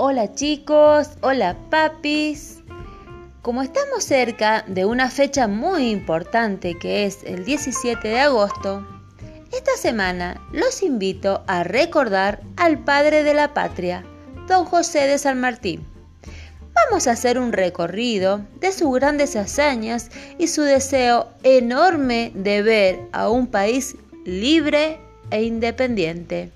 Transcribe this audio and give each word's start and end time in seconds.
Hola 0.00 0.32
chicos, 0.32 1.08
hola 1.22 1.56
papis. 1.70 2.60
Como 3.42 3.62
estamos 3.62 4.04
cerca 4.04 4.64
de 4.68 4.84
una 4.84 5.10
fecha 5.10 5.48
muy 5.48 5.90
importante 5.90 6.78
que 6.78 7.04
es 7.04 7.24
el 7.24 7.44
17 7.44 8.06
de 8.06 8.20
agosto, 8.20 8.86
esta 9.52 9.76
semana 9.76 10.40
los 10.52 10.84
invito 10.84 11.42
a 11.48 11.64
recordar 11.64 12.40
al 12.56 12.84
padre 12.84 13.24
de 13.24 13.34
la 13.34 13.54
patria, 13.54 14.04
don 14.46 14.66
José 14.66 15.08
de 15.08 15.18
San 15.18 15.40
Martín. 15.40 15.84
Vamos 16.76 17.08
a 17.08 17.10
hacer 17.10 17.36
un 17.36 17.52
recorrido 17.52 18.42
de 18.60 18.70
sus 18.70 18.94
grandes 18.94 19.34
hazañas 19.34 20.12
y 20.38 20.46
su 20.46 20.62
deseo 20.62 21.26
enorme 21.42 22.30
de 22.36 22.62
ver 22.62 23.00
a 23.10 23.30
un 23.30 23.48
país 23.48 23.96
libre 24.24 25.00
e 25.32 25.42
independiente. 25.42 26.52